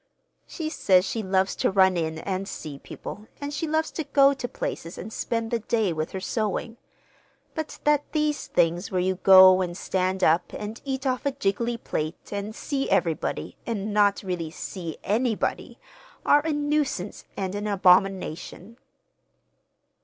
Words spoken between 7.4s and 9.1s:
but that these things where